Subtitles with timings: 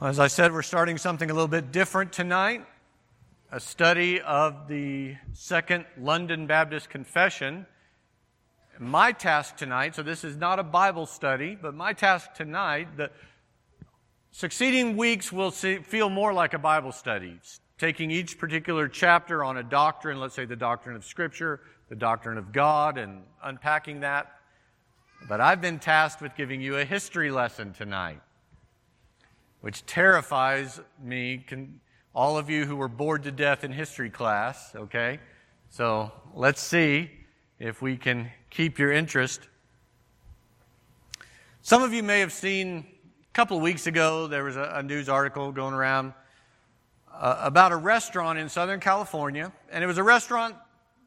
[0.00, 2.66] As I said, we're starting something a little bit different tonight
[3.52, 7.64] a study of the Second London Baptist Confession.
[8.80, 13.12] My task tonight, so this is not a Bible study, but my task tonight, the
[14.32, 17.38] succeeding weeks will see, feel more like a Bible study,
[17.78, 22.36] taking each particular chapter on a doctrine, let's say the doctrine of Scripture, the doctrine
[22.36, 24.40] of God, and unpacking that.
[25.28, 28.20] But I've been tasked with giving you a history lesson tonight
[29.64, 31.80] which terrifies me, can,
[32.14, 35.18] all of you who were bored to death in history class, okay?
[35.70, 37.10] So let's see
[37.58, 39.40] if we can keep your interest.
[41.62, 42.84] Some of you may have seen
[43.30, 46.12] a couple of weeks ago, there was a, a news article going around
[47.10, 50.56] uh, about a restaurant in Southern California, and it was a restaurant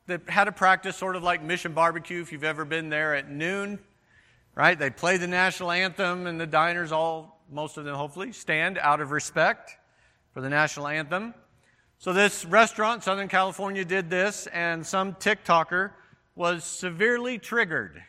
[0.07, 3.29] that had a practice sort of like Mission Barbecue, if you've ever been there at
[3.29, 3.77] noon,
[4.55, 4.79] right?
[4.79, 9.01] They play the national anthem, and the diners all most of them hopefully, stand out
[9.01, 9.77] of respect
[10.34, 11.34] for the national anthem.
[11.99, 15.91] So, this restaurant, in Southern California, did this, and some TikToker
[16.35, 18.04] was severely triggered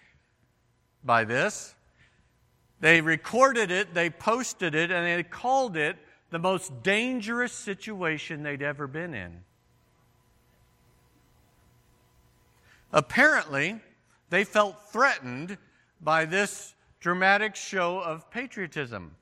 [1.03, 1.75] by this.
[2.81, 5.97] They recorded it, they posted it, and they called it
[6.31, 9.41] the most dangerous situation they'd ever been in.
[12.93, 13.81] Apparently,
[14.31, 15.57] they felt threatened
[16.01, 19.15] by this dramatic show of patriotism.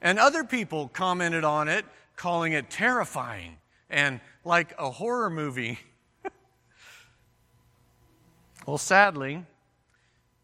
[0.00, 1.84] And other people commented on it,
[2.16, 5.78] calling it terrifying and like a horror movie.
[8.66, 9.44] well, sadly,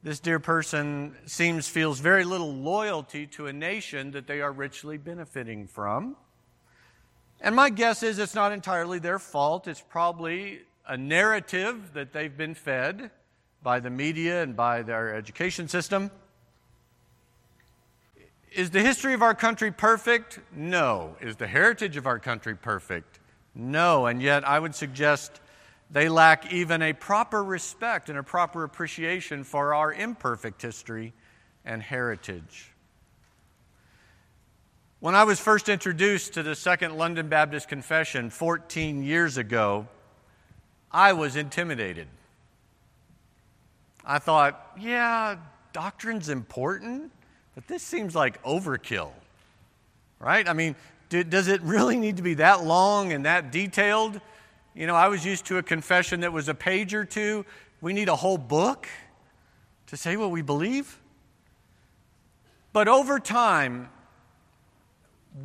[0.03, 4.99] this dear person seems feels very little loyalty to a nation that they are richly
[4.99, 6.17] benefiting from.
[7.41, 9.69] And my guess is it's not entirely their fault.
[9.69, 13.11] It's probably a narrative that they've been fed
[13.63, 16.11] by the media and by their education system.
[18.53, 20.41] Is the history of our country perfect?
[20.55, 21.17] No.
[21.21, 23.19] Is the heritage of our country perfect?
[23.55, 24.07] No.
[24.07, 25.41] And yet, I would suggest
[25.91, 31.13] they lack even a proper respect and a proper appreciation for our imperfect history
[31.65, 32.73] and heritage.
[35.01, 39.87] When I was first introduced to the Second London Baptist Confession 14 years ago,
[40.91, 42.09] I was intimidated.
[44.05, 45.37] I thought, yeah,
[45.73, 47.13] doctrine's important.
[47.57, 49.13] But this seems like overkill,
[50.21, 50.47] right?
[50.47, 50.77] I mean,
[51.09, 54.21] do, does it really need to be that long and that detailed?
[54.75, 57.47] You know, I was used to a confession that was a page or two.
[57.81, 58.87] We need a whole book
[59.87, 61.01] to say what we believe.
[62.75, 63.89] But over time,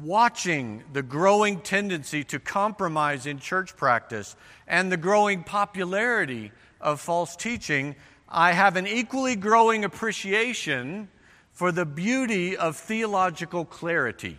[0.02, 4.36] watching the growing tendency to compromise in church practice
[4.68, 6.52] and the growing popularity
[6.82, 7.96] of false teaching,
[8.28, 11.08] I have an equally growing appreciation
[11.52, 14.38] for the beauty of theological clarity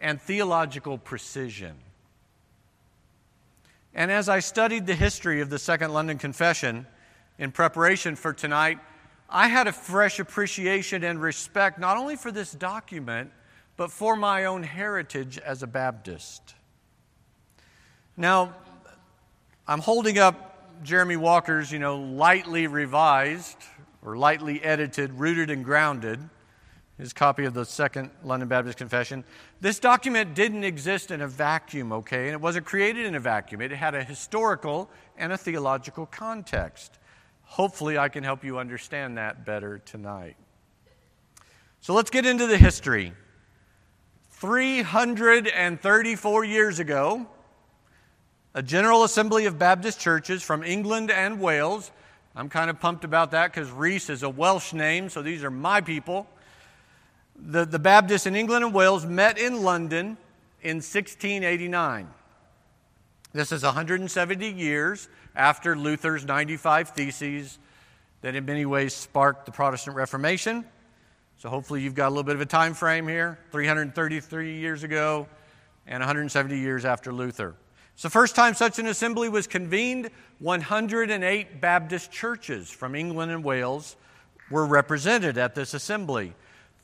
[0.00, 1.74] and theological precision.
[3.94, 6.86] And as I studied the history of the Second London Confession
[7.38, 8.78] in preparation for tonight,
[9.28, 13.30] I had a fresh appreciation and respect not only for this document,
[13.76, 16.54] but for my own heritage as a Baptist.
[18.16, 18.54] Now,
[19.66, 23.58] I'm holding up Jeremy Walker's, you know, lightly revised
[24.02, 26.20] or lightly edited, rooted and grounded
[26.98, 29.22] his copy of the Second London Baptist Confession.
[29.60, 32.26] This document didn't exist in a vacuum, okay?
[32.26, 33.60] And it wasn't created in a vacuum.
[33.60, 36.98] It had a historical and a theological context.
[37.42, 40.36] Hopefully, I can help you understand that better tonight.
[41.80, 43.12] So let's get into the history.
[44.30, 47.26] 334 years ago,
[48.54, 51.90] a General Assembly of Baptist churches from England and Wales.
[52.34, 55.50] I'm kind of pumped about that because Reese is a Welsh name, so these are
[55.50, 56.26] my people
[57.38, 60.16] the, the Baptists in England and Wales met in London
[60.62, 62.08] in 1689.
[63.32, 67.58] This is 170 years after Luther's 95 Theses
[68.22, 70.64] that in many ways sparked the Protestant Reformation.
[71.38, 75.28] So hopefully you've got a little bit of a time frame here 333 years ago
[75.86, 77.54] and 170 years after Luther.
[77.92, 80.10] It's the first time such an assembly was convened.
[80.38, 83.96] 108 Baptist churches from England and Wales
[84.50, 86.34] were represented at this assembly.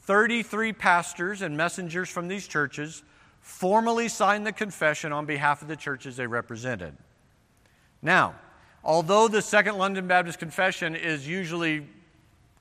[0.02, 3.02] 33 pastors and messengers from these churches
[3.40, 6.96] formally signed the confession on behalf of the churches they represented.
[8.00, 8.34] Now,
[8.82, 11.86] although the Second London Baptist Confession is usually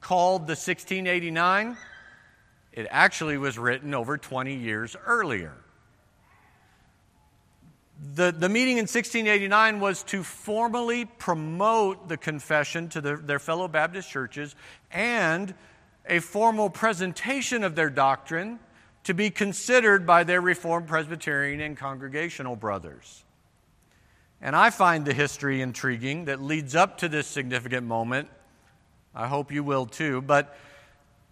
[0.01, 1.77] called the 1689,
[2.73, 5.53] it actually was written over 20 years earlier.
[8.15, 13.67] The, the meeting in 1689 was to formally promote the confession to the, their fellow
[13.67, 14.55] Baptist churches
[14.91, 15.53] and
[16.07, 18.59] a formal presentation of their doctrine
[19.03, 23.23] to be considered by their Reformed Presbyterian and Congregational brothers.
[24.41, 28.29] And I find the history intriguing that leads up to this significant moment.
[29.13, 30.21] I hope you will too.
[30.21, 30.57] But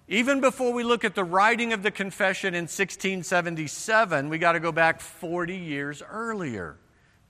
[0.08, 4.60] even before we look at the writing of the confession in 1677, we got to
[4.60, 6.78] go back 40 years earlier,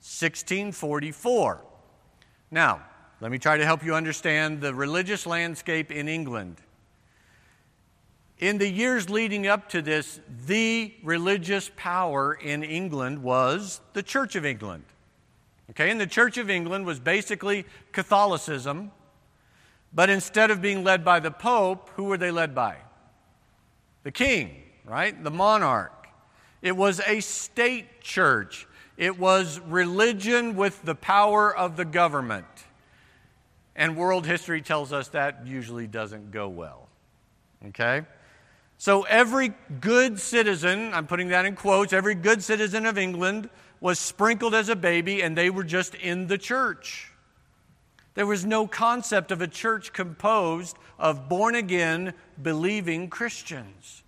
[0.00, 1.64] 1644.
[2.50, 2.82] Now,
[3.20, 6.56] let me try to help you understand the religious landscape in England.
[8.40, 14.34] In the years leading up to this, the religious power in England was the Church
[14.34, 14.84] of England.
[15.70, 18.92] Okay, and the Church of England was basically Catholicism,
[19.92, 22.76] but instead of being led by the Pope, who were they led by?
[24.04, 25.22] The king, right?
[25.22, 26.08] The monarch.
[26.62, 28.66] It was a state church,
[28.96, 32.46] it was religion with the power of the government.
[33.76, 36.88] And world history tells us that usually doesn't go well.
[37.68, 38.02] Okay?
[38.80, 43.98] So every good citizen, I'm putting that in quotes, every good citizen of England was
[43.98, 47.12] sprinkled as a baby and they were just in the church.
[48.14, 54.02] There was no concept of a church composed of born again, believing Christians.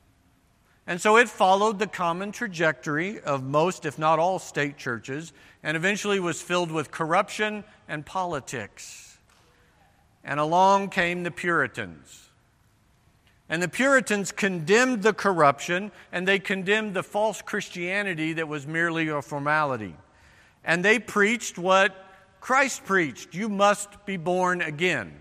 [0.87, 5.77] And so it followed the common trajectory of most, if not all, state churches, and
[5.77, 9.19] eventually was filled with corruption and politics.
[10.25, 12.22] And along came the Puritans
[13.53, 19.09] and the Puritans condemned the corruption and they condemned the false Christianity that was merely
[19.09, 19.95] a formality.
[20.65, 21.95] And they preached what
[22.41, 25.13] Christ preached you must be born again.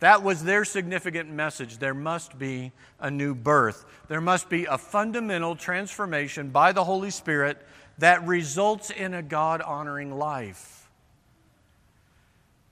[0.00, 1.78] That was their significant message.
[1.78, 3.84] There must be a new birth.
[4.08, 7.64] There must be a fundamental transformation by the Holy Spirit
[7.98, 10.75] that results in a God honoring life.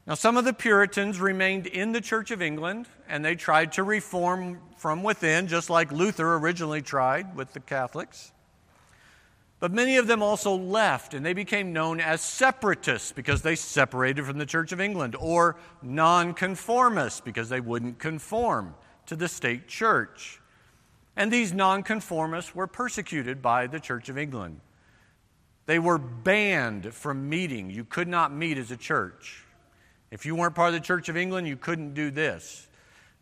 [0.06, 3.82] Now, some of the Puritans remained in the Church of England and they tried to
[3.82, 8.32] reform from within, just like Luther originally tried with the Catholics.
[9.60, 14.26] But many of them also left and they became known as separatists because they separated
[14.26, 18.74] from the Church of England, or nonconformists because they wouldn't conform
[19.06, 20.38] to the state church.
[21.16, 24.60] And these nonconformists were persecuted by the Church of England.
[25.64, 27.70] They were banned from meeting.
[27.70, 29.43] You could not meet as a church.
[30.14, 32.68] If you weren't part of the Church of England, you couldn't do this.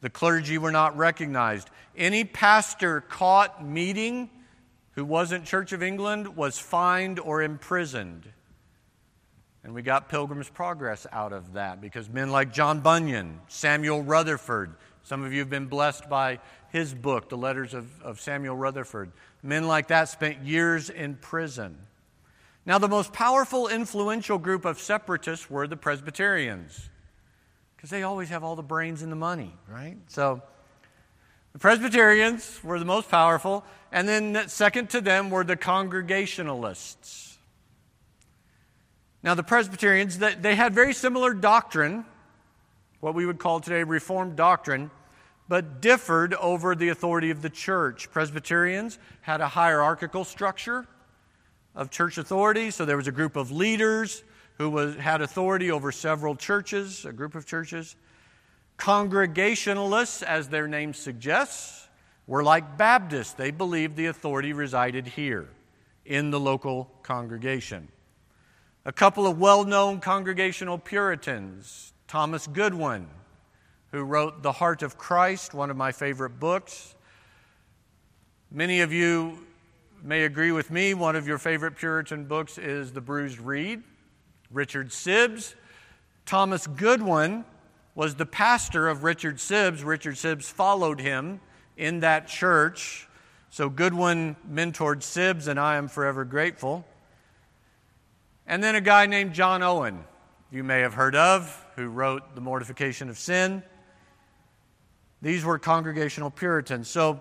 [0.02, 1.70] The clergy were not recognized.
[1.96, 4.28] Any pastor caught meeting
[4.90, 8.30] who wasn't Church of England was fined or imprisoned.
[9.64, 14.74] And we got Pilgrim's Progress out of that because men like John Bunyan, Samuel Rutherford,
[15.02, 16.40] some of you have been blessed by
[16.72, 19.12] his book, The Letters of, of Samuel Rutherford.
[19.42, 21.78] Men like that spent years in prison.
[22.64, 26.91] Now, the most powerful, influential group of separatists were the Presbyterians,
[27.76, 29.97] because they always have all the brains and the money, right?
[30.06, 30.43] So,
[31.53, 37.37] the Presbyterians were the most powerful, and then second to them were the Congregationalists.
[39.25, 42.05] Now, the Presbyterians, they had very similar doctrine,
[43.00, 44.91] what we would call today Reformed doctrine,
[45.49, 48.11] but differed over the authority of the church.
[48.12, 50.87] Presbyterians had a hierarchical structure
[51.74, 52.70] of church authority.
[52.70, 54.24] So there was a group of leaders
[54.58, 57.96] who was, had authority over several churches, a group of churches.
[58.76, 61.88] Congregationalists, as their name suggests,
[62.26, 63.32] were like Baptists.
[63.32, 65.49] They believed the authority resided here
[66.04, 67.88] in the local congregation.
[68.85, 73.06] A couple of well known congregational Puritans, Thomas Goodwin,
[73.92, 76.94] who wrote The Heart of Christ, one of my favorite books.
[78.50, 79.47] Many of you
[80.02, 83.82] may agree with me, one of your favorite Puritan books is The Bruised Reed.
[84.50, 85.54] Richard Sibbes.
[86.26, 87.44] Thomas Goodwin
[87.94, 89.85] was the pastor of Richard Sibbes.
[89.85, 91.40] Richard Sibbes followed him
[91.76, 93.09] in that church.
[93.50, 96.85] So Goodwin mentored Sibbes, and I am forever grateful.
[98.47, 100.04] And then a guy named John Owen,
[100.50, 103.62] you may have heard of, who wrote The Mortification of Sin.
[105.23, 106.88] These were congregational Puritans.
[106.88, 107.21] So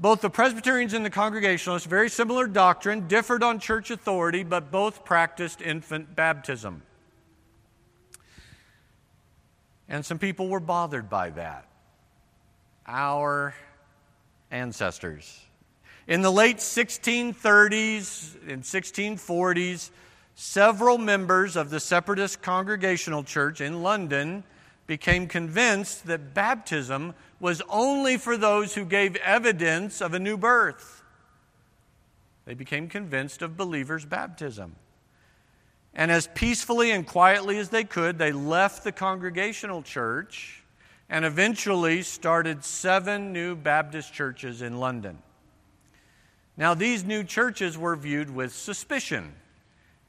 [0.00, 5.04] both the Presbyterians and the Congregationalists, very similar doctrine, differed on church authority, but both
[5.04, 6.82] practiced infant baptism.
[9.90, 11.66] And some people were bothered by that.
[12.86, 13.54] Our
[14.50, 15.38] ancestors.
[16.06, 19.90] In the late 1630s and 1640s,
[20.34, 24.44] several members of the Separatist Congregational Church in London
[24.90, 31.04] became convinced that baptism was only for those who gave evidence of a new birth.
[32.44, 34.74] They became convinced of believers' baptism.
[35.94, 40.64] And as peacefully and quietly as they could, they left the congregational church
[41.08, 45.18] and eventually started seven new Baptist churches in London.
[46.56, 49.34] Now, these new churches were viewed with suspicion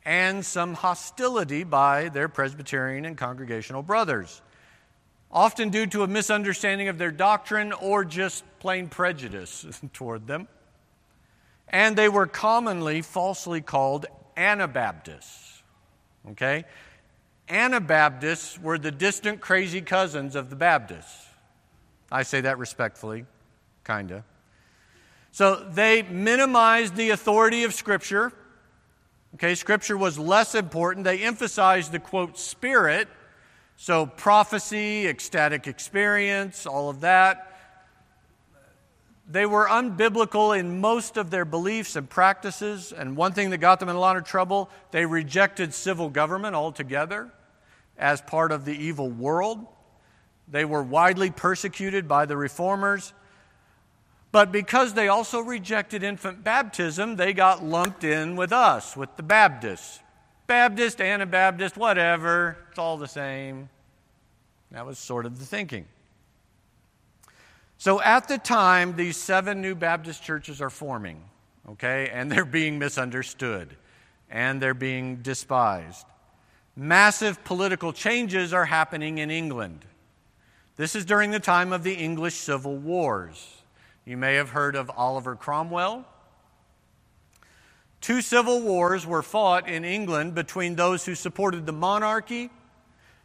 [0.03, 4.41] and some hostility by their Presbyterian and Congregational brothers,
[5.31, 10.47] often due to a misunderstanding of their doctrine or just plain prejudice toward them.
[11.67, 15.63] And they were commonly falsely called Anabaptists.
[16.31, 16.65] Okay?
[17.47, 21.27] Anabaptists were the distant, crazy cousins of the Baptists.
[22.11, 23.25] I say that respectfully,
[23.83, 24.23] kind of.
[25.31, 28.33] So they minimized the authority of Scripture.
[29.35, 31.05] Okay, Scripture was less important.
[31.05, 33.07] They emphasized the quote, spirit.
[33.81, 37.57] So prophecy, ecstatic experience, all of that.
[39.27, 42.93] They were unbiblical in most of their beliefs and practices.
[42.93, 46.53] And one thing that got them in a lot of trouble, they rejected civil government
[46.53, 47.31] altogether
[47.97, 49.65] as part of the evil world.
[50.47, 53.13] They were widely persecuted by the reformers.
[54.31, 59.23] But because they also rejected infant baptism, they got lumped in with us, with the
[59.23, 60.01] Baptists.
[60.51, 63.69] Baptist, Anabaptist, whatever, it's all the same.
[64.71, 65.85] That was sort of the thinking.
[67.77, 71.23] So at the time, these seven new Baptist churches are forming,
[71.69, 73.77] okay, and they're being misunderstood
[74.29, 76.05] and they're being despised.
[76.75, 79.85] Massive political changes are happening in England.
[80.75, 83.61] This is during the time of the English Civil Wars.
[84.03, 86.05] You may have heard of Oliver Cromwell.
[88.01, 92.49] Two civil wars were fought in England between those who supported the monarchy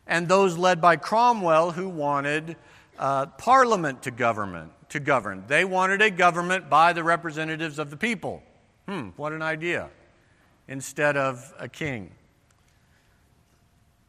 [0.07, 2.57] and those led by Cromwell who wanted
[2.99, 5.45] uh, Parliament to government to govern.
[5.49, 8.43] They wanted a government by the representatives of the people.
[8.87, 9.89] Hmm, what an idea!
[10.69, 12.11] Instead of a king.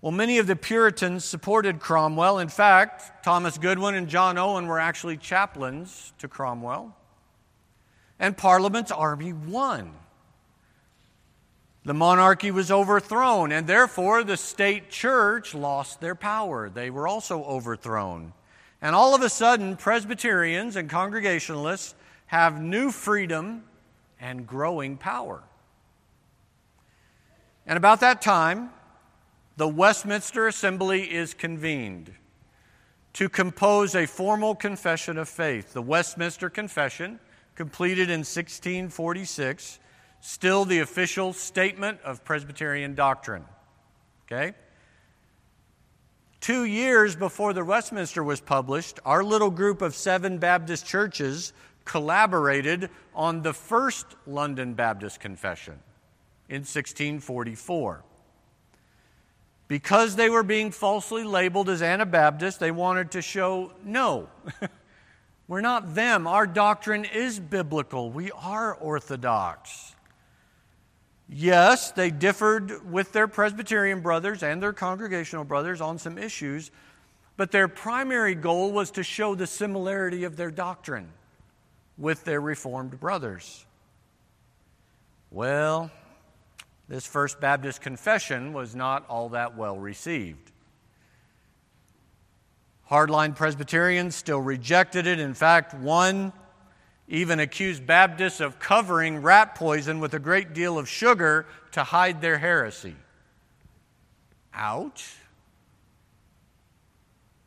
[0.02, 2.40] Well, many of the Puritans supported Cromwell.
[2.40, 6.96] In fact, Thomas Goodwin and John Owen were actually chaplains to Cromwell.
[8.20, 9.94] And Parliament's army won.
[11.88, 16.70] The monarchy was overthrown, and therefore the state church lost their power.
[16.70, 18.34] They were also overthrown.
[18.82, 23.64] And all of a sudden, Presbyterians and Congregationalists have new freedom
[24.20, 25.44] and growing power.
[27.66, 28.72] And about that time,
[29.56, 32.12] the Westminster Assembly is convened
[33.14, 35.72] to compose a formal confession of faith.
[35.72, 37.22] The Westminster Confession,
[37.56, 39.80] completed in 1646,
[40.28, 43.46] still the official statement of Presbyterian doctrine.
[44.26, 44.54] Okay?
[46.42, 51.54] Two years before the Westminster was published, our little group of seven Baptist churches
[51.86, 55.76] collaborated on the first London Baptist Confession
[56.50, 58.04] in 1644.
[59.70, 64.28] Because they were being falsely labeled as Anabaptists, they wanted to show no,
[65.48, 66.28] we're not them.
[66.28, 69.94] Our doctrine is biblical, we are Orthodox.
[71.30, 76.72] Yes, they differed with their Presbyterian brothers and their Congregational brothers on some issues,
[77.36, 81.10] but their primary goal was to show the similarity of their doctrine
[81.98, 83.66] with their Reformed brothers.
[85.30, 85.92] Well,
[86.88, 90.52] this First Baptist confession was not all that well received.
[92.90, 95.20] Hardline Presbyterians still rejected it.
[95.20, 96.32] In fact, one
[97.08, 102.22] even accused Baptists of covering rat poison with a great deal of sugar to hide
[102.22, 102.96] their heresy.
[104.54, 105.16] Ouch.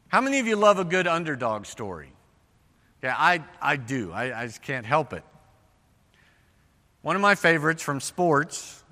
[0.09, 2.12] How many of you love a good underdog story?
[3.02, 4.12] Yeah, I, I do.
[4.12, 5.25] I, I just can't help it.
[7.02, 8.83] One of my favorites from sports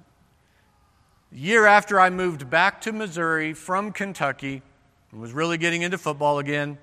[1.30, 4.62] year after I moved back to Missouri from Kentucky
[5.10, 6.78] and was really getting into football again,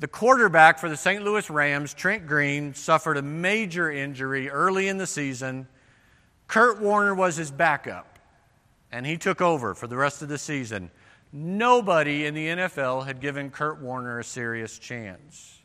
[0.00, 1.22] the quarterback for the St.
[1.22, 5.68] Louis Rams, Trent Green, suffered a major injury early in the season.
[6.48, 8.18] Kurt Warner was his backup,
[8.90, 10.90] and he took over for the rest of the season.
[11.32, 15.58] Nobody in the NFL had given Kurt Warner a serious chance.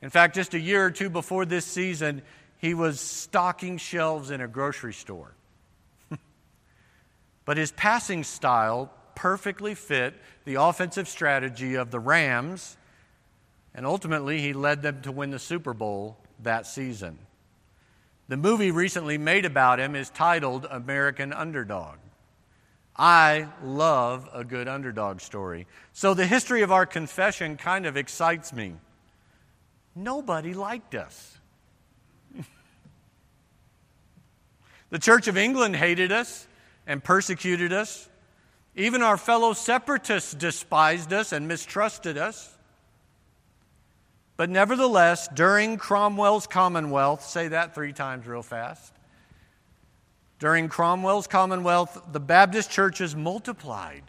[0.00, 2.22] In fact, just a year or two before this season,
[2.56, 5.34] he was stocking shelves in a grocery store.
[7.44, 12.76] But his passing style perfectly fit the offensive strategy of the Rams,
[13.74, 17.18] and ultimately he led them to win the Super Bowl that season.
[18.28, 21.96] The movie recently made about him is titled American Underdog.
[22.96, 25.66] I love a good underdog story.
[25.92, 28.74] So the history of our confession kind of excites me.
[29.94, 31.38] Nobody liked us.
[34.90, 36.46] the Church of England hated us
[36.86, 38.08] and persecuted us.
[38.74, 42.51] Even our fellow separatists despised us and mistrusted us.
[44.42, 48.92] But nevertheless, during Cromwell's Commonwealth, say that three times real fast.
[50.40, 54.02] During Cromwell's Commonwealth, the Baptist churches multiplied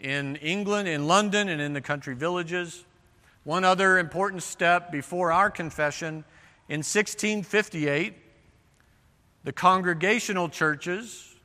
[0.00, 2.84] in England, in London, and in the country villages.
[3.44, 6.24] One other important step before our confession
[6.68, 8.14] in 1658,
[9.44, 11.36] the congregational churches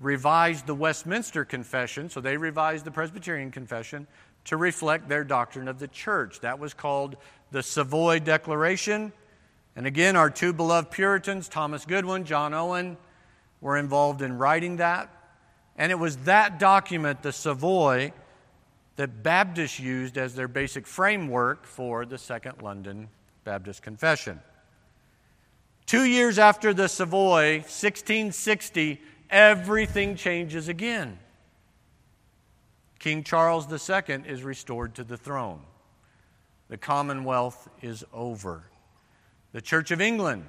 [0.00, 4.08] revised the Westminster Confession, so they revised the Presbyterian Confession
[4.48, 6.40] to reflect their doctrine of the church.
[6.40, 7.18] That was called
[7.50, 9.12] the Savoy Declaration.
[9.76, 12.96] And again, our two beloved Puritans, Thomas Goodwin, John Owen,
[13.60, 15.10] were involved in writing that.
[15.76, 18.14] And it was that document, the Savoy,
[18.96, 23.08] that Baptists used as their basic framework for the Second London
[23.44, 24.40] Baptist Confession.
[25.84, 31.18] Two years after the Savoy, 1660, everything changes again.
[32.98, 35.60] King Charles II is restored to the throne.
[36.68, 38.64] The Commonwealth is over.
[39.52, 40.44] The Church of England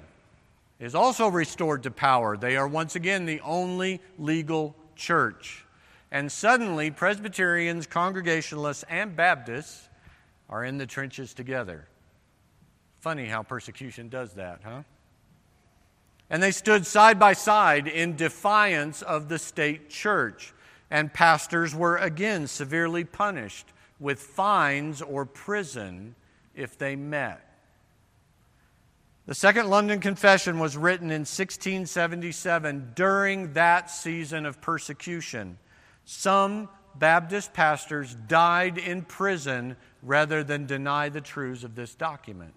[0.78, 2.36] is also restored to power.
[2.36, 5.64] They are once again the only legal church.
[6.10, 9.88] And suddenly, Presbyterians, Congregationalists, and Baptists
[10.48, 11.86] are in the trenches together.
[12.98, 14.82] Funny how persecution does that, huh?
[16.28, 20.52] And they stood side by side in defiance of the state church.
[20.90, 23.66] And pastors were again severely punished
[24.00, 26.14] with fines or prison
[26.54, 27.46] if they met.
[29.26, 35.58] The Second London Confession was written in 1677 during that season of persecution.
[36.04, 42.54] Some Baptist pastors died in prison rather than deny the truths of this document.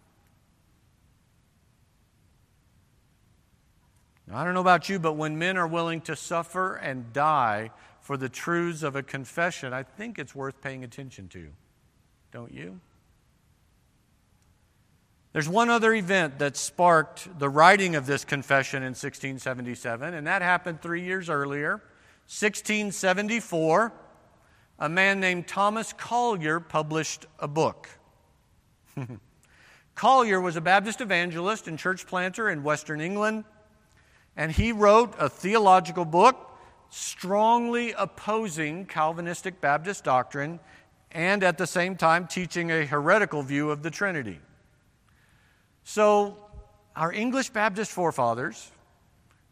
[4.25, 7.71] Now, I don't know about you, but when men are willing to suffer and die
[8.03, 11.48] for the truths of a confession, I think it's worth paying attention to.
[12.31, 12.81] Don't you?
[15.31, 20.42] There's one other event that sparked the writing of this confession in 1677, and that
[20.42, 21.81] happened three years earlier.
[22.27, 23.94] 1674,
[24.79, 27.89] a man named Thomas Collier published a book.
[29.96, 33.46] Collier was a Baptist evangelist and church planter in Western England.
[34.35, 36.52] And he wrote a theological book
[36.94, 40.60] strongly opposing Calvinistic Baptist doctrine
[41.12, 44.40] and at the same time teaching a heretical view of the Trinity.
[45.84, 46.38] So,
[46.96, 48.70] our English Baptist forefathers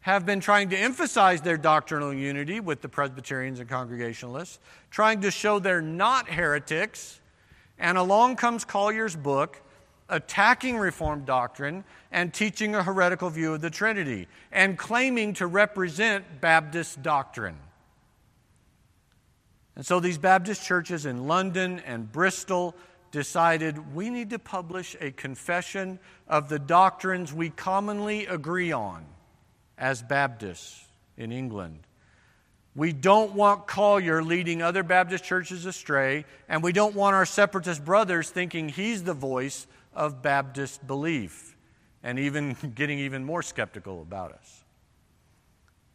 [0.02, 4.60] have been trying to emphasize their doctrinal unity with the Presbyterians and Congregationalists,
[4.92, 7.20] trying to show they're not heretics.
[7.76, 9.60] And along comes Collier's book
[10.12, 16.40] attacking Reformed doctrine and teaching a heretical view of the Trinity and claiming to represent
[16.40, 17.56] Baptist doctrine.
[19.74, 22.76] And so these Baptist churches in London and Bristol
[23.10, 25.98] decided we need to publish a confession
[26.28, 29.04] of the doctrines we commonly agree on
[29.78, 30.84] as Baptists
[31.16, 31.80] in England.
[32.74, 37.84] We don't want Collier leading other Baptist churches astray, and we don't want our separatist
[37.84, 41.56] brothers thinking he's the voice of Baptist belief
[42.02, 44.64] and even getting even more skeptical about us.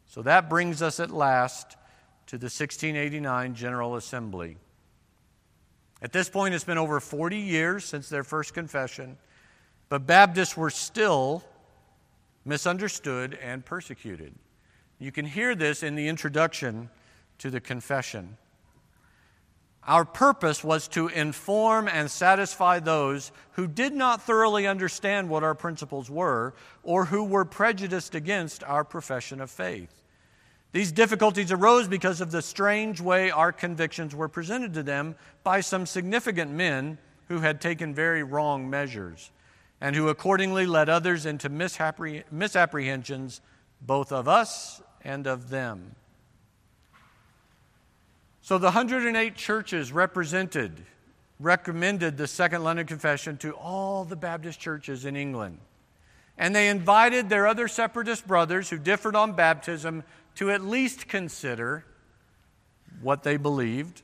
[0.06, 1.76] So that brings us at last
[2.28, 4.58] to the 1689 General Assembly.
[6.02, 9.18] At this point, it's been over 40 years since their first confession,
[9.90, 11.44] but Baptists were still
[12.46, 14.34] misunderstood and persecuted.
[15.00, 16.90] You can hear this in the introduction
[17.40, 18.38] to the confession.
[19.88, 25.56] Our purpose was to inform and satisfy those who did not thoroughly understand what our
[25.56, 30.04] principles were or who were prejudiced against our profession of faith.
[30.74, 35.62] These difficulties arose because of the strange way our convictions were presented to them by
[35.62, 36.98] some significant men
[37.30, 39.32] who had taken very wrong measures
[39.80, 43.42] and who accordingly led others into misapprehensions
[43.82, 45.96] both of us and of them.
[48.48, 50.86] So the 108 churches represented
[51.38, 55.58] recommended the Second London Confession to all the Baptist churches in England.
[56.38, 60.02] And they invited their other separatist brothers who differed on baptism
[60.36, 61.84] to at least consider
[63.02, 64.02] what they believed.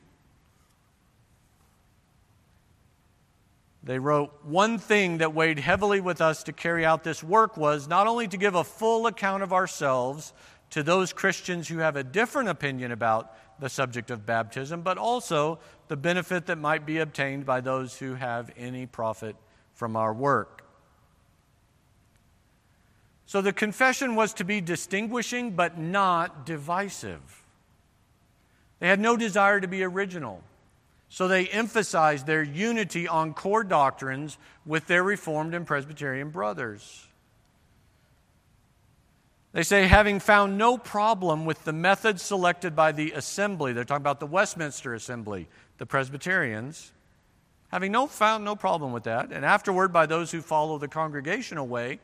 [3.82, 7.88] They wrote, One thing that weighed heavily with us to carry out this work was
[7.88, 10.34] not only to give a full account of ourselves
[10.74, 15.60] to those Christians who have a different opinion about the subject of baptism, but also
[15.88, 19.36] the benefit that might be obtained by those who have any profit
[19.76, 20.66] from our work.
[23.28, 27.44] So the confession was to be distinguishing but not divisive.
[28.80, 30.42] They had no desire to be original.
[31.08, 37.06] So they emphasized their unity on core doctrines with their Reformed and Presbyterian brothers.
[39.54, 44.02] They say, having found no problem with the method selected by the assembly, they're talking
[44.02, 46.92] about the Westminster Assembly, the Presbyterians,
[47.72, 51.68] having no, found no problem with that, and afterward by those who follow the congregational
[51.68, 52.00] way,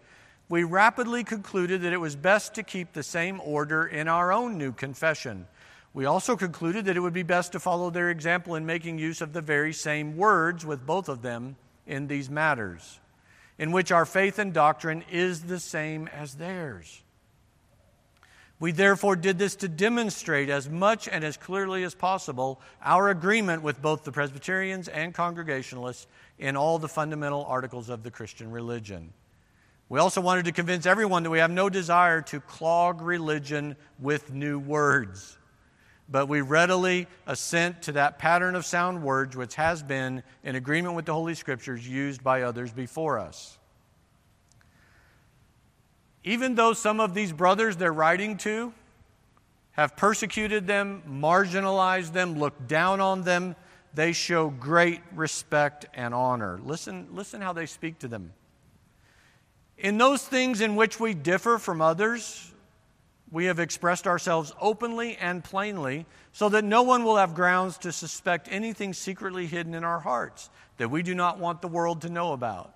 [0.47, 4.59] we rapidly concluded that it was best to keep the same order in our own
[4.59, 5.47] new confession.
[5.91, 9.21] We also concluded that it would be best to follow their example in making use
[9.21, 11.55] of the very same words with both of them
[11.87, 12.99] in these matters,
[13.57, 17.01] in which our faith and doctrine is the same as theirs.
[18.59, 23.63] We therefore did this to demonstrate as much and as clearly as possible our agreement
[23.63, 29.13] with both the Presbyterians and Congregationalists in all the fundamental articles of the Christian religion.
[29.87, 34.33] We also wanted to convince everyone that we have no desire to clog religion with
[34.33, 35.37] new words,
[36.09, 40.95] but we readily assent to that pattern of sound words which has been, in agreement
[40.95, 43.58] with the Holy Scriptures, used by others before us
[46.23, 48.73] even though some of these brothers they're writing to
[49.71, 53.55] have persecuted them, marginalized them, looked down on them,
[53.93, 56.59] they show great respect and honor.
[56.63, 58.33] Listen, listen how they speak to them.
[59.77, 62.51] In those things in which we differ from others,
[63.31, 67.91] we have expressed ourselves openly and plainly so that no one will have grounds to
[67.91, 72.09] suspect anything secretly hidden in our hearts that we do not want the world to
[72.09, 72.73] know about.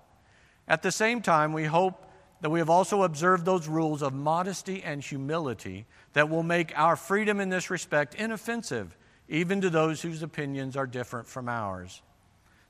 [0.66, 2.03] At the same time, we hope
[2.44, 6.94] that we have also observed those rules of modesty and humility that will make our
[6.94, 8.94] freedom in this respect inoffensive,
[9.30, 12.02] even to those whose opinions are different from ours.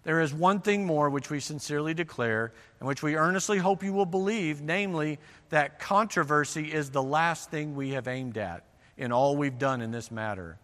[0.04, 3.92] There is one thing more which we sincerely declare, and which we earnestly hope you
[3.92, 8.62] will believe, namely, that controversy is the last thing we have aimed at
[8.96, 10.56] in all we've done in this matter.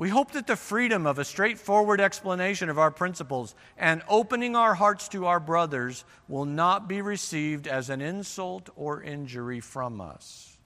[0.00, 4.72] We hope that the freedom of a straightforward explanation of our principles and opening our
[4.72, 10.56] hearts to our brothers will not be received as an insult or injury from us.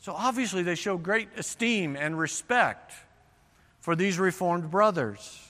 [0.00, 2.94] So obviously, they show great esteem and respect
[3.80, 5.46] for these Reformed brothers.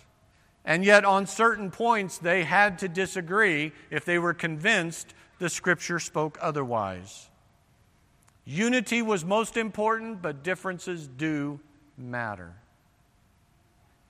[0.65, 6.01] And yet, on certain points, they had to disagree if they were convinced the Scripture
[6.01, 7.29] spoke otherwise.
[8.45, 11.61] Unity was most important, but differences do
[11.97, 12.55] matter.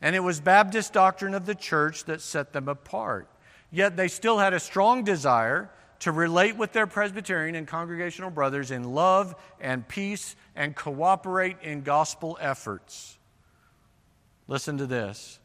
[0.01, 3.29] And it was Baptist doctrine of the church that set them apart.
[3.71, 5.71] Yet they still had a strong desire
[6.01, 11.83] to relate with their Presbyterian and congregational brothers in love and peace and cooperate in
[11.83, 13.17] gospel efforts.
[14.47, 15.39] Listen to this.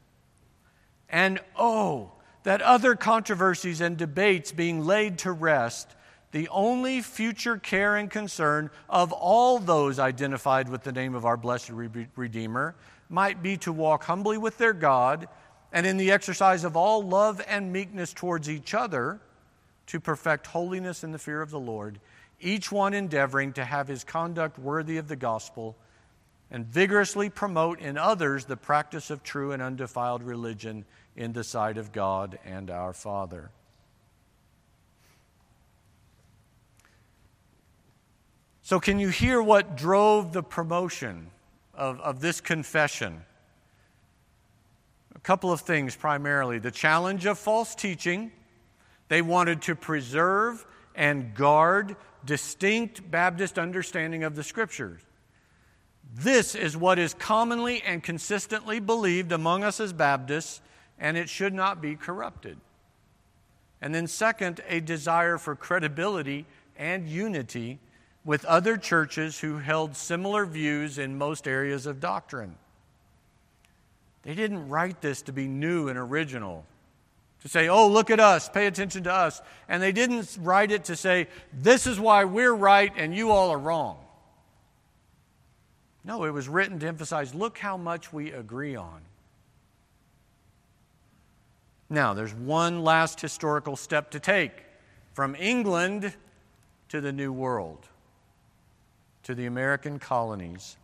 [1.10, 2.12] And oh,
[2.44, 5.96] that other controversies and debates being laid to rest
[6.32, 11.38] the only future care and concern of all those identified with the name of our
[11.38, 11.72] blessed
[12.16, 12.76] Redeemer
[13.10, 15.28] might be to walk humbly with their God
[15.72, 19.20] and in the exercise of all love and meekness towards each other
[19.88, 22.00] to perfect holiness in the fear of the Lord,
[22.40, 25.76] each one endeavoring to have his conduct worthy of the gospel
[26.52, 31.78] and vigorously promote in others the practice of true and undefiled religion in the sight
[31.78, 33.52] of God and our Father.
[38.70, 41.32] So, can you hear what drove the promotion
[41.74, 43.26] of, of this confession?
[45.16, 48.32] A couple of things primarily the challenge of false teaching.
[49.08, 55.02] They wanted to preserve and guard distinct Baptist understanding of the Scriptures.
[56.14, 60.62] This is what is commonly and consistently believed among us as Baptists,
[61.00, 62.60] and it should not be corrupted.
[63.82, 66.46] And then, second, a desire for credibility
[66.78, 67.80] and unity
[68.26, 72.56] with other churches who held similar views in most areas of doctrine.
[74.24, 76.66] They didn't write this to be new and original,
[77.42, 79.42] to say, oh, look at us, pay attention to us.
[79.70, 83.52] And they didn't write it to say, this is why we're right and you all
[83.52, 83.98] are wrong.
[86.04, 89.02] No, it was written to emphasize, look how much we agree on.
[91.90, 94.52] Now, there's one last historical step to take
[95.14, 96.14] from England
[96.90, 97.88] to the New World
[99.30, 100.76] to the American colonies.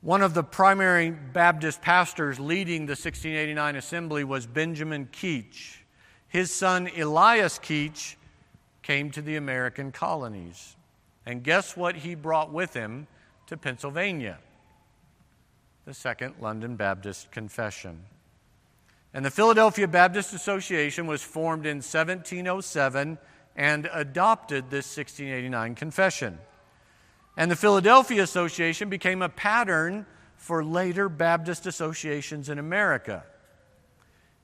[0.00, 5.76] One of the primary Baptist pastors leading the 1689 assembly was Benjamin Keach.
[6.28, 8.14] His son Elias Keach
[8.80, 10.76] came to the American colonies.
[11.26, 13.06] And guess what he brought with him
[13.48, 14.38] to Pennsylvania?
[15.84, 18.00] The Second London Baptist Confession.
[19.12, 23.18] And the Philadelphia Baptist Association was formed in 1707
[23.56, 26.38] and adopted this 1689 confession.
[27.36, 33.24] And the Philadelphia Association became a pattern for later Baptist associations in America.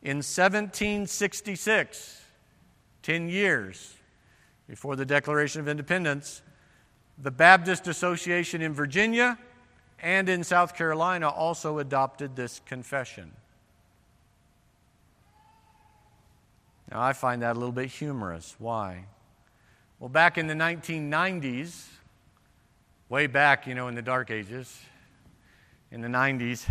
[0.02, 2.22] In 1766,
[3.02, 3.94] 10 years
[4.66, 6.42] before the Declaration of Independence,
[7.18, 9.38] the Baptist Association in Virginia
[10.00, 13.30] and in South Carolina also adopted this confession.
[16.90, 18.56] Now, I find that a little bit humorous.
[18.58, 19.04] Why?
[19.98, 21.86] Well, back in the 1990s,
[23.10, 24.80] way back, you know, in the dark ages,
[25.90, 26.64] in the 90s,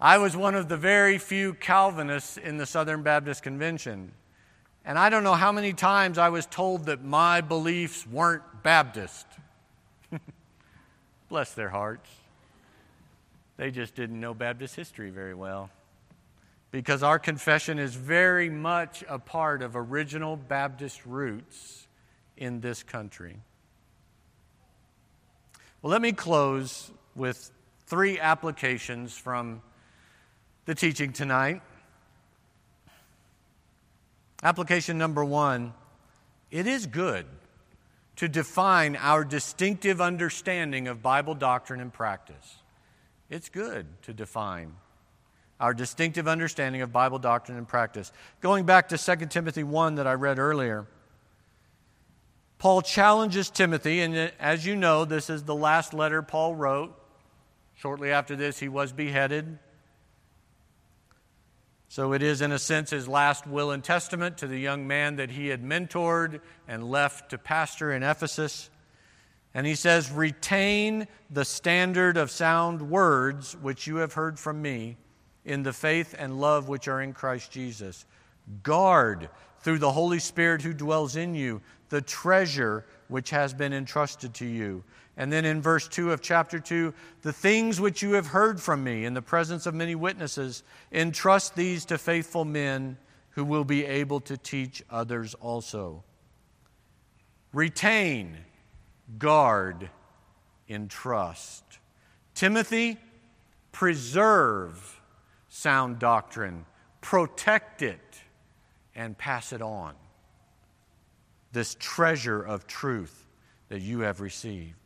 [0.00, 4.12] I was one of the very few Calvinists in the Southern Baptist Convention.
[4.84, 9.26] And I don't know how many times I was told that my beliefs weren't Baptist.
[11.28, 12.08] Bless their hearts.
[13.58, 15.70] They just didn't know Baptist history very well.
[16.70, 21.86] Because our confession is very much a part of original Baptist roots
[22.38, 23.36] in this country.
[25.82, 27.50] Well, let me close with
[27.86, 29.62] three applications from
[30.64, 31.60] the teaching tonight.
[34.44, 35.72] Application number one
[36.52, 37.26] it is good
[38.16, 42.58] to define our distinctive understanding of Bible doctrine and practice.
[43.28, 44.74] It's good to define
[45.58, 48.12] our distinctive understanding of Bible doctrine and practice.
[48.40, 50.86] Going back to 2 Timothy 1 that I read earlier,
[52.62, 56.96] Paul challenges Timothy, and uh, as you know, this is the last letter Paul wrote.
[57.74, 59.58] Shortly after this, he was beheaded.
[61.88, 65.16] So it is, in a sense, his last will and testament to the young man
[65.16, 68.70] that he had mentored and left to pastor in Ephesus.
[69.54, 74.98] And he says, Retain the standard of sound words which you have heard from me
[75.44, 78.06] in the faith and love which are in Christ Jesus.
[78.62, 79.30] Guard
[79.62, 81.60] through the Holy Spirit who dwells in you
[81.92, 84.82] the treasure which has been entrusted to you.
[85.18, 88.82] And then in verse 2 of chapter 2, the things which you have heard from
[88.82, 92.96] me in the presence of many witnesses, entrust these to faithful men
[93.32, 96.02] who will be able to teach others also.
[97.52, 98.38] Retain,
[99.18, 99.90] guard,
[100.70, 101.62] entrust.
[102.34, 102.96] Timothy,
[103.70, 104.98] preserve
[105.50, 106.64] sound doctrine,
[107.02, 108.22] protect it,
[108.94, 109.92] and pass it on.
[111.52, 113.26] This treasure of truth
[113.68, 114.76] that you have received.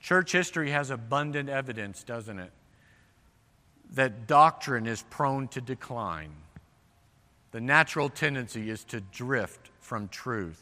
[0.00, 2.52] Church history has abundant evidence, doesn't it?
[3.94, 6.34] That doctrine is prone to decline.
[7.52, 10.60] The natural tendency is to drift from truth.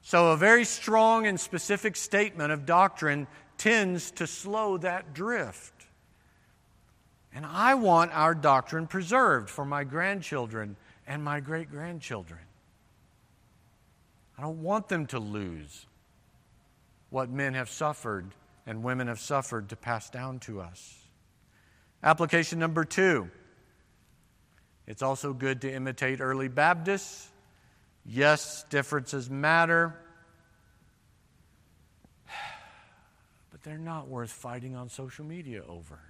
[0.00, 5.86] So, a very strong and specific statement of doctrine tends to slow that drift.
[7.34, 12.40] And I want our doctrine preserved for my grandchildren and my great grandchildren.
[14.38, 15.86] I don't want them to lose
[17.10, 18.26] what men have suffered
[18.66, 20.98] and women have suffered to pass down to us.
[22.02, 23.30] Application number two
[24.86, 27.28] it's also good to imitate early Baptists.
[28.04, 29.96] Yes, differences matter,
[33.52, 36.00] but they're not worth fighting on social media over.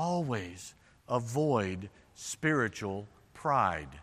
[0.00, 0.74] Always
[1.08, 4.00] avoid spiritual pride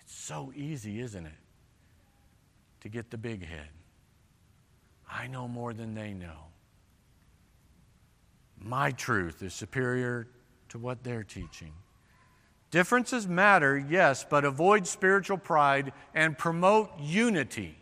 [0.00, 1.32] It's so easy, isn't it?
[2.80, 3.68] To get the big head.
[5.06, 6.46] I know more than they know.
[8.58, 10.26] My truth is superior
[10.70, 11.74] to what they're teaching.
[12.70, 17.76] Differences matter, yes, but avoid spiritual pride and promote unity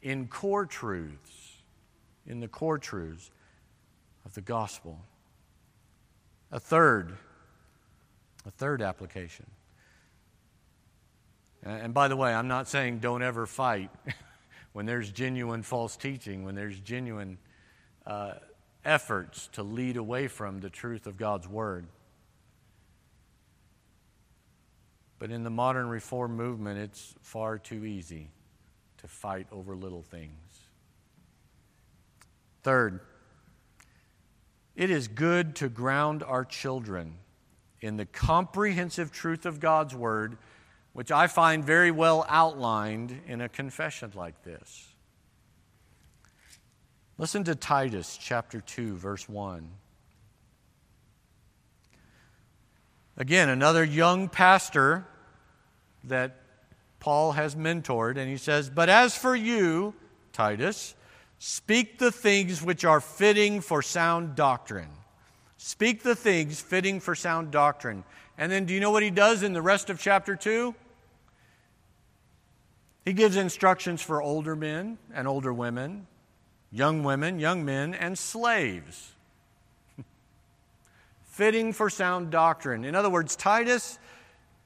[0.00, 1.58] in core truths,
[2.26, 3.30] in the core truths
[4.24, 4.98] of the gospel.
[6.50, 7.16] A third,
[8.46, 9.46] a third application
[11.64, 13.90] and by the way, I'm not saying don't ever fight
[14.72, 17.38] when there's genuine false teaching, when there's genuine
[18.06, 18.34] uh,
[18.84, 21.86] efforts to lead away from the truth of God's Word.
[25.18, 28.28] But in the modern reform movement, it's far too easy
[28.98, 30.32] to fight over little things.
[32.62, 33.00] Third,
[34.76, 37.18] it is good to ground our children
[37.80, 40.38] in the comprehensive truth of God's Word
[40.94, 44.94] which I find very well outlined in a confession like this.
[47.18, 49.68] Listen to Titus chapter 2, verse 1.
[53.16, 55.04] Again, another young pastor
[56.04, 56.40] that
[57.00, 59.94] Paul has mentored, and he says, But as for you,
[60.32, 60.94] Titus,
[61.46, 64.88] speak the things which are fitting for sound doctrine.
[65.58, 68.02] Speak the things fitting for sound doctrine.
[68.38, 70.74] And then do you know what he does in the rest of chapter 2?
[73.04, 76.06] He gives instructions for older men and older women,
[76.72, 79.12] young women, young men, and slaves.
[81.24, 82.86] Fitting for sound doctrine.
[82.86, 83.98] In other words, Titus,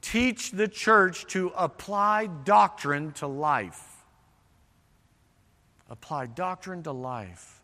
[0.00, 3.97] teach the church to apply doctrine to life.
[5.90, 7.60] Apply doctrine to life.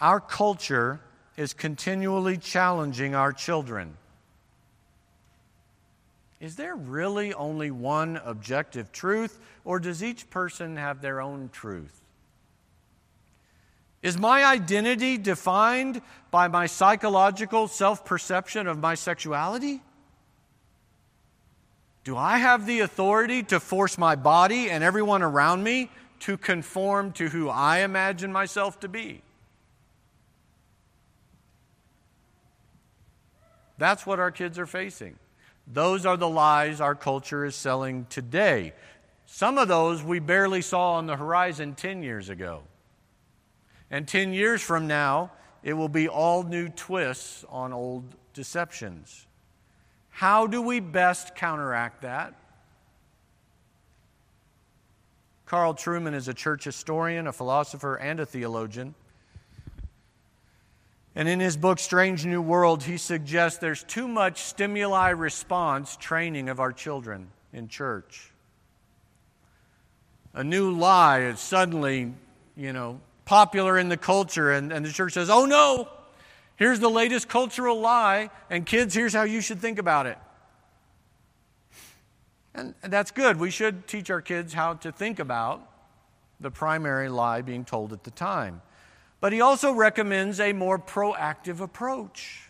[0.00, 1.00] Our culture
[1.36, 3.96] is continually challenging our children.
[6.40, 12.00] Is there really only one objective truth, or does each person have their own truth?
[14.02, 19.82] Is my identity defined by my psychological self perception of my sexuality?
[22.04, 27.12] Do I have the authority to force my body and everyone around me to conform
[27.12, 29.22] to who I imagine myself to be?
[33.78, 35.16] That's what our kids are facing.
[35.66, 38.74] Those are the lies our culture is selling today.
[39.24, 42.62] Some of those we barely saw on the horizon 10 years ago.
[43.90, 49.26] And 10 years from now, it will be all new twists on old deceptions.
[50.10, 52.34] How do we best counteract that?
[55.50, 58.94] Carl Trueman is a church historian, a philosopher, and a theologian.
[61.16, 66.50] And in his book, Strange New World, he suggests there's too much stimuli response training
[66.50, 68.30] of our children in church.
[70.34, 72.14] A new lie is suddenly,
[72.56, 75.88] you know, popular in the culture, and, and the church says, oh no,
[76.54, 80.16] here's the latest cultural lie, and kids, here's how you should think about it.
[82.54, 83.38] And that's good.
[83.38, 85.66] We should teach our kids how to think about
[86.40, 88.62] the primary lie being told at the time.
[89.20, 92.48] But he also recommends a more proactive approach.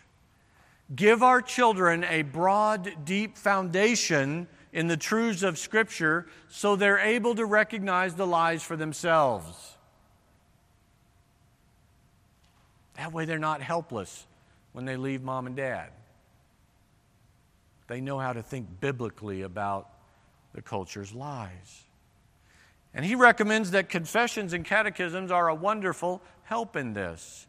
[0.95, 7.35] Give our children a broad, deep foundation in the truths of Scripture so they're able
[7.35, 9.77] to recognize the lies for themselves.
[12.95, 14.25] That way they're not helpless
[14.73, 15.89] when they leave mom and dad.
[17.87, 19.90] They know how to think biblically about
[20.53, 21.83] the culture's lies.
[22.93, 27.47] And he recommends that confessions and catechisms are a wonderful help in this.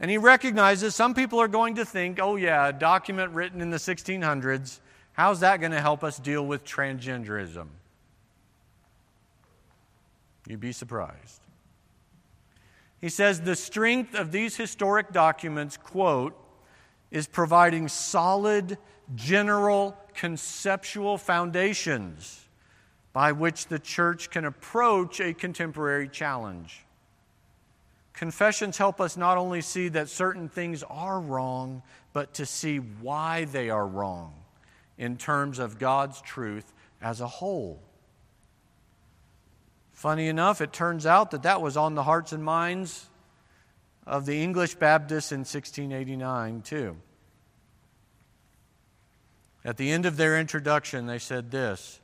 [0.00, 3.70] And he recognizes some people are going to think, oh, yeah, a document written in
[3.70, 4.80] the 1600s,
[5.12, 7.66] how's that going to help us deal with transgenderism?
[10.48, 11.42] You'd be surprised.
[13.00, 16.36] He says the strength of these historic documents, quote,
[17.10, 18.78] is providing solid,
[19.14, 22.46] general, conceptual foundations
[23.14, 26.84] by which the church can approach a contemporary challenge.
[28.12, 33.46] Confessions help us not only see that certain things are wrong, but to see why
[33.46, 34.34] they are wrong
[34.98, 37.80] in terms of God's truth as a whole.
[39.94, 43.06] Funny enough, it turns out that that was on the hearts and minds
[44.06, 46.96] of the English Baptists in 1689, too.
[49.64, 52.00] At the end of their introduction, they said this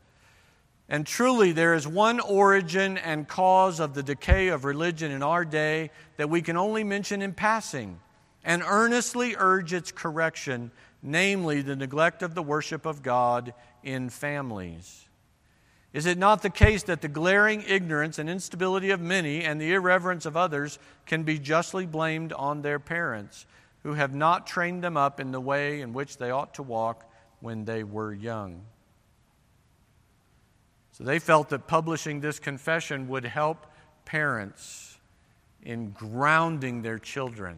[0.88, 5.44] And truly, there is one origin and cause of the decay of religion in our
[5.44, 8.00] day that we can only mention in passing
[8.44, 10.70] and earnestly urge its correction,
[11.02, 15.02] namely the neglect of the worship of God in families.
[15.92, 19.72] Is it not the case that the glaring ignorance and instability of many and the
[19.72, 23.46] irreverence of others can be justly blamed on their parents,
[23.82, 27.10] who have not trained them up in the way in which they ought to walk
[27.40, 28.62] when they were young?
[30.92, 33.66] So they felt that publishing this confession would help
[34.04, 34.98] parents
[35.62, 37.56] in grounding their children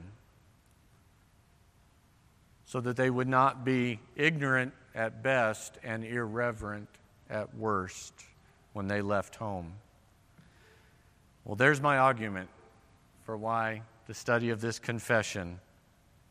[2.65, 6.89] so that they would not be ignorant at best and irreverent
[7.31, 8.13] at worst
[8.73, 9.73] when they left home.
[11.45, 12.49] Well, there's my argument
[13.25, 15.61] for why the study of this confession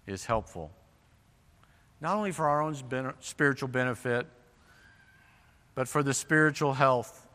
[0.06, 0.72] is helpful.
[2.00, 2.76] Not only for our own
[3.20, 4.28] spiritual benefit,
[5.74, 7.28] but for the spiritual health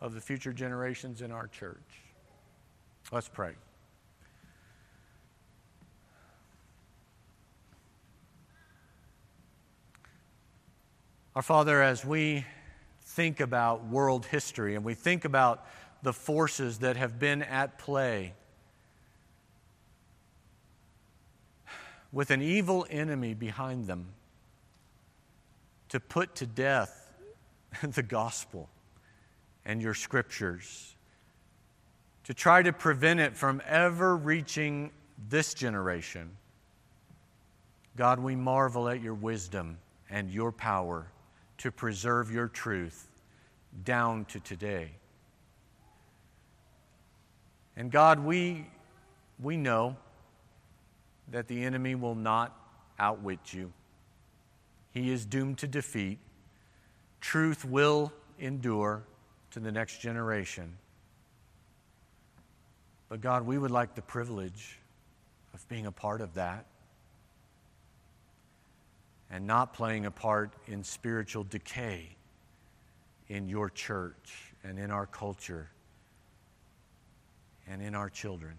[0.00, 1.76] of the future generations in our church.
[3.10, 3.52] Let's pray.
[11.34, 12.44] Our Father, as we
[13.00, 15.64] think about world history and we think about
[16.02, 18.34] the forces that have been at play
[22.12, 24.06] with an evil enemy behind them
[25.88, 27.12] to put to death
[27.82, 28.68] the gospel
[29.64, 30.94] and your scriptures,
[32.24, 34.90] to try to prevent it from ever reaching
[35.28, 36.30] this generation.
[37.96, 39.78] God, we marvel at your wisdom
[40.08, 41.06] and your power
[41.58, 43.08] to preserve your truth
[43.84, 44.90] down to today.
[47.76, 48.66] And God, we,
[49.38, 49.96] we know
[51.30, 52.56] that the enemy will not
[52.98, 53.72] outwit you.
[54.92, 56.18] He is doomed to defeat.
[57.20, 59.02] Truth will endure
[59.50, 60.76] to the next generation.
[63.08, 64.78] But God, we would like the privilege
[65.54, 66.66] of being a part of that
[69.30, 72.08] and not playing a part in spiritual decay
[73.28, 75.68] in your church and in our culture
[77.70, 78.54] and in our children.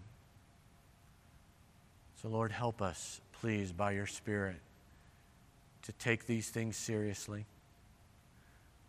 [2.20, 4.60] So, Lord, help us, please, by your Spirit,
[5.84, 7.46] to take these things seriously.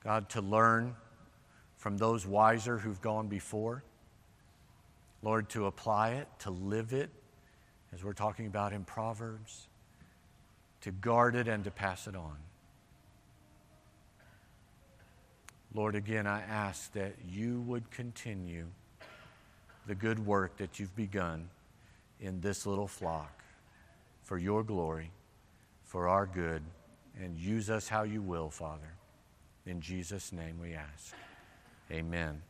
[0.03, 0.95] God, to learn
[1.77, 3.83] from those wiser who've gone before.
[5.23, 7.09] Lord, to apply it, to live it,
[7.93, 9.67] as we're talking about in Proverbs,
[10.81, 12.35] to guard it and to pass it on.
[15.73, 18.65] Lord, again, I ask that you would continue
[19.87, 21.47] the good work that you've begun
[22.21, 23.43] in this little flock
[24.21, 25.11] for your glory,
[25.83, 26.61] for our good,
[27.19, 28.93] and use us how you will, Father.
[29.65, 31.13] In Jesus' name we ask.
[31.91, 32.41] Amen.